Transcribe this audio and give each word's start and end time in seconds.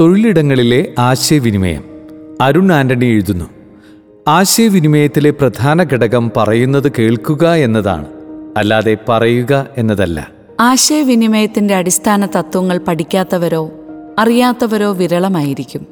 തൊഴിലിടങ്ങളിലെ 0.00 0.94
ആശയവിനിമയം. 0.98 1.84
അരുൺ 2.40 2.72
ആന്റണി 2.72 3.06
എഴുതുന്നു. 3.06 3.44
ആശയവിനിമയത്തിലെ 4.28 5.30
പ്രധാന 5.30 5.82
ഘടകം 5.82 6.30
പറയുന്നത് 6.36 6.92
കേൾക്കുക 6.98 7.54
എന്നതാണ്. 7.54 8.06
അല്ലാതെ 8.56 8.96
പറയുക 9.08 9.66
എന്നതല്ല. 9.76 10.28
ആശയവിനിമയത്തിന്റെ 10.60 11.74
അടിസ്ഥാന 11.74 12.26
തത്വങ്ങൾ 12.26 12.78
പഠിക്കാത്തവരോ 12.78 13.70
അറിയാത്തവരോ 14.18 14.92
വിരളമായിരിക്കും. 14.92 15.86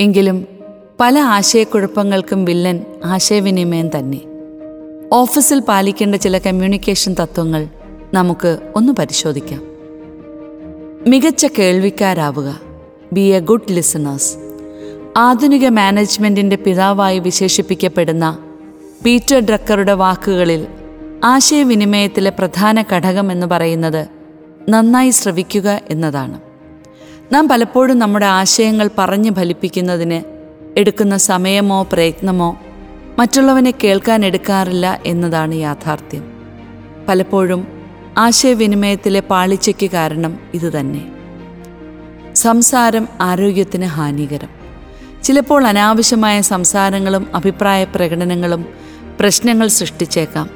എങ്കിലും 0.00 0.46
പല 1.00 1.18
ആശയക്കുഴപ്പങ്ങൾക്കും 1.18 2.44
വില്ലൻ 2.44 2.80
ആശയവിനിമയം 3.04 3.98
തന്നെ. 3.98 4.20
ഓഫീസിൽ 5.12 5.60
പാലിക്കേണ്ട 5.60 6.14
ചില 6.14 6.38
കമ്മ്യൂണിക്കേഷൻ 6.38 7.14
തത്വങ്ങൾ 7.22 7.66
നമുക്ക് 8.14 8.58
ഒന്ന് 8.76 8.92
പരിശോധിക്കാം. 8.92 9.62
മികച്ച 11.06 11.46
കേൾവിക്കാരാവുക. 11.58 12.67
ബി 13.12 13.20
എ 13.20 13.38
ഗുഡ് 13.38 13.72
ലിസണേഴ്സ് 13.72 14.36
ആധുനിക 15.16 15.68
മാനേജ്മെന്റിന്റെ 15.68 16.56
പിതാവായി 16.56 17.18
വിശേഷിപ്പിക്കപ്പെടുന്ന 17.18 18.38
പീറ്റർ 19.04 19.38
ഡ്രക്കറുടെ 19.38 19.92
വാക്കുകളിൽ 19.92 20.66
ആശയവിനിമയത്തിലെ 21.24 22.30
പ്രധാന 22.30 22.84
ഘടകം 22.92 23.32
എന്ന് 23.32 23.46
പറയുന്നത് 23.46 24.08
നന്നായി 24.68 25.10
ശ്രവിക്കുക 25.10 25.80
എന്നതാണ്. 25.90 26.40
നാം 27.32 27.48
പലപ്പോഴും 27.48 27.98
നമ്മുടെ 27.98 28.26
ആശയങ്ങൾ 28.26 28.90
പറഞ്ഞു 28.98 29.30
ഫലിപ്പിക്കുന്നതിന് 29.30 30.22
എടുക്കുന്ന 30.78 31.16
സമയമോ 31.16 31.86
പ്രയത്നമോ 31.92 32.58
മറ്റുള്ളവനെ 33.18 33.74
കേൾക്കാൻ 33.84 34.26
എടുക്കാറില്ല 34.26 35.00
എന്നതാണ് 35.06 35.54
യാഥാർത്ഥ്യം. 35.54 36.32
പലപ്പോഴും 37.08 37.68
ആശയവിനിമയത്തിലെ 38.18 39.20
പാളിച്ചയ്ക്ക് 39.20 39.90
കാരണം 39.90 40.38
ഇതുതന്നെ. 40.54 41.17
സംസാരം 42.38 43.08
ആരോഗ്യത്തിന് 43.20 43.84
ഹാനികരം. 43.84 44.48
ചിലപ്പോൾ 45.22 45.66
അനാവശ്യമായ 45.66 46.40
സംസാരങ്ങളും 46.40 47.26
അഭിപ്രായ 47.34 47.84
പ്രകടനങ്ങളും 47.84 48.64
പ്രശ്നങ്ങൾ 49.20 49.68
സൃഷ്ടിച്ചേക്കാം. 49.68 50.50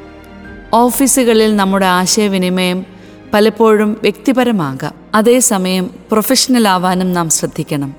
ഓഫീസുകളിൽ 0.74 1.56
നമ്മുടെ 1.56 1.86
ആശയവിനിമയം 1.86 2.86
പലപ്പോഴും 3.34 3.96
വ്യക്തിപരമാകാം. 4.02 4.94
അതേസമയം 5.14 5.90
പ്രൊഫഷണൽ 6.10 6.68
ആവാനും 6.68 7.12
നാം 7.12 7.28
ശ്രദ്ധിക്കണം. 7.30 7.94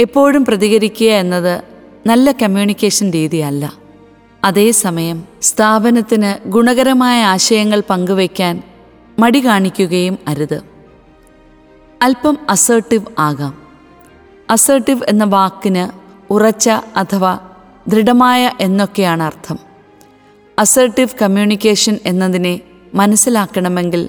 എപ്പോഴും 0.00 0.44
പ്രതികരിക്കുക 0.44 1.06
എന്നത് 1.06 1.62
നല്ല 2.06 2.32
കമ്മ്യൂണിക്കേഷൻ 2.32 3.10
രീതിയല്ല. 3.10 3.72
അതേസമയം 4.44 5.24
സ്ഥാപനത്തിന് 5.42 6.48
ഗുണകരമായ 6.48 7.22
ആശയങ്ങൾ 7.22 7.82
പങ്കുവയ്ക്കാൻ 7.90 8.62
മടി 9.18 9.46
കാണിക്കുകയും 9.46 10.18
അരുത്. 10.28 10.73
അല്പം 12.04 12.38
അസേർട്ടീവ് 12.50 13.04
ആകാം. 13.18 13.58
അസേർട്ടീവ് 14.50 15.00
എന്ന 15.08 15.24
വാക്കിന് 15.24 15.98
ഉറച്ച 16.32 16.70
അഥവാ 16.96 17.38
ദൃഢമായ 17.88 18.50
എന്നൊക്കെയാണ് 18.60 19.22
അർത്ഥം. 19.22 19.58
അസേർട്ടീവ് 20.58 21.08
കമ്മ്യൂണിക്കേഷൻ 21.22 21.98
എന്നതിനെ 22.06 22.60
മനസ്സിലാക്കണമെങ്കിൽ 22.94 24.08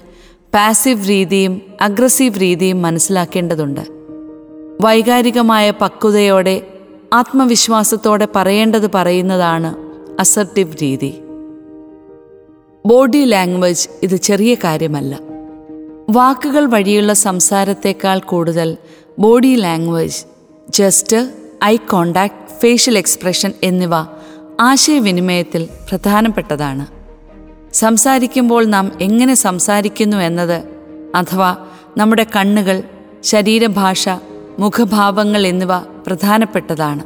പാസീവ് 0.53 1.09
രീതിയും 1.09 1.61
അഗ്രസീവ് 1.81 2.41
രീതിയും 2.41 2.81
മനസ്സിലാക്കേണ്ടതുണ്ട്. 2.81 3.81
വൈകാരികമായ 4.81 5.71
പക്വതയോടെ 5.71 6.67
ആത്മവിശ്വാസത്തോടെ 7.13 8.27
പറയേണ്ടത് 8.35 8.91
പറയുന്നതാണ് 8.91 9.75
അസർട്ടീവ് 10.19 10.75
രീതി. 10.81 11.13
ബോഡി 12.85 13.25
ലാംഗ്വേജ് 13.25 13.89
ഇത് 14.03 14.15
ചെറിയ 14.15 14.55
കാര്യമല്ല. 14.55 15.24
വാക്കുകൾ 16.09 16.65
വഴിയുള്ള 16.65 17.13
സംസാരത്തേക്കാൾ 17.13 18.19
കൂടുതൽ 18.19 18.77
body 19.19 19.55
language 19.55 20.25
just 20.69 21.31
eye 21.63 21.75
contact 21.75 22.59
facial 22.61 22.97
expression 22.97 23.53
എന്നിവ 23.63 23.89
ആശയവിനിമയത്തിൽ 24.59 25.67
പ്രധാനപ്പെട്ടതാണ്. 25.89 26.87
സംസാരിക്കുമ്പോൾ 27.73 28.65
നാം 28.65 28.91
എങ്ങനെ 29.01 29.33
സംസാരിക്കുന്നു 29.33 30.17
എന്നത് 30.17 30.63
അഥവാ 31.15 31.55
നമ്മുടെ 31.97 32.25
കണ്ണുകൾ 32.35 32.83
ശരീരഭാഷ 33.23 34.09
മുഖഭാവങ്ങൾ 34.59 35.47
എന്നിവ 35.47 35.77
പ്രധാനപ്പെട്ടതാണ്. 35.77 37.03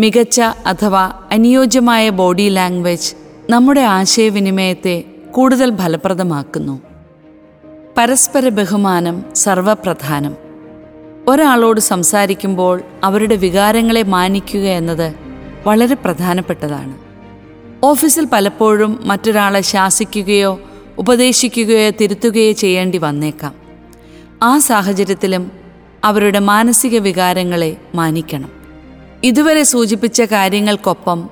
മികച്ച 0.00 0.40
അഥവാ 0.40 1.12
അനുയോജ്യമായ 1.30 2.10
ബോഡി 2.10 2.48
ലാംഗ്വേജ് 2.48 3.14
നമ്മുടെ 3.50 3.80
ആശയവിനിമയത്തെ 3.80 5.04
കൂടുതൽ 5.30 5.76
ഫലപ്രദമാക്കുന്നു. 5.76 6.89
പരസ്പര 8.00 8.48
ബഹുമാനം 8.48 9.24
സർവപ്രധാനം. 9.34 10.36
ഒരാളോട് 11.28 11.80
സംസാരിക്കുമ്പോൾ 11.80 12.82
അവരുടെ 13.04 13.36
വികാരങ്ങളെ 13.36 14.02
മാനിക്കുക 14.02 14.60
എന്നത് 14.60 15.14
വളരെ 15.66 15.94
പ്രധാനപ്പെട്ടതാണ്. 15.94 16.98
ഓഫീസിൽ 17.84 18.28
പലപ്പോഴും 18.32 19.00
മറ്റൊരാളെ 19.02 19.60
ശാസിക്കുകയോ 19.60 20.60
ഉപദേശിക്കുകയോ 20.98 21.90
തിരുത്തുകയോ 22.00 22.52
ചെയ്യേണ്ടി 22.52 22.98
വന്നേക്കാം. 22.98 23.54
ആ 24.42 24.58
സാഹചര്യത്തിലും 24.58 25.52
അവരുടെ 26.04 26.38
മാനസിക 26.38 26.98
വികാരങ്ങളെ 26.98 27.76
മാനിക്കണം. 27.94 28.50
ഇതുവരെ 29.24 29.62
സൂചിപ്പിച്ച 29.62 30.22
കാര്യങ്ങൾക്കൊപ്പം 30.22 31.30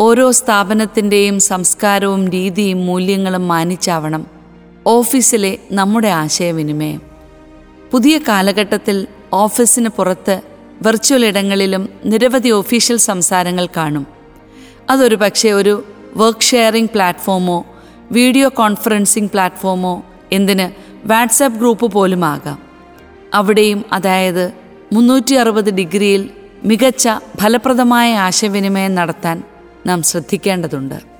ഓരോ 0.00 0.30
സ്ഥാപനത്തിന്റെയും 0.30 1.40
സംസ്കാരവും 1.40 2.28
രീതിയും 2.28 2.86
മൂല്യങ്ങളും 2.86 3.48
മാനിച്ചാവണം 3.48 4.41
ഓഫീസിലെ 4.86 5.58
നമ്മുടെ 5.72 6.08
ആശയവിനിമയം. 6.08 7.00
പുതിയ 7.92 8.20
കാലഘട്ടത്തിൽ 8.28 9.06
ഓഫീസിന് 9.32 9.88
പുറത്ത് 9.88 10.42
വെർച്വൽ 10.82 11.26
ഇടങ്ങളിലും 11.26 11.88
നിരവധി 12.04 12.48
ഒഫീഷ്യൽ 12.48 12.96
സംസാരങ്ങൾ 12.96 13.68
കാണും. 13.76 14.06
അതൊരു 14.90 15.16
പക്ഷേ 15.16 15.52
ഒരു 15.52 15.84
വർക്ക് 16.16 16.40
ഷെയറിംഗ് 16.40 16.90
പ്ലാറ്റ്ഫോമോ 16.94 17.66
വീഡിയോ 18.12 18.48
കോൺഫറൻസിംഗ് 18.48 19.30
പ്ലാറ്റ്ഫോമോ 19.30 20.04
എന്തിന് 20.32 20.72
വാട്സാപ്പ് 21.08 21.58
ഗ്രൂപ്പ് 21.58 21.86
പോലും 21.86 22.24
ആകാം. 22.24 22.58
അവിടെയും 23.34 23.84
അതായത് 23.92 24.52
മുന്നൂറ്റി 24.92 25.34
അറുപത് 25.34 25.74
ഡിഗ്രിയിൽ 25.74 26.30
മികച്ച 26.64 27.08
ഫലപ്രദമായ 27.40 28.14
ആശയവിനിമയം 28.14 28.94
നടത്താൻ 28.94 29.42
നാം 29.86 30.02
ശ്രദ്ധിക്കേണ്ടതുണ്ട്. 30.02 31.11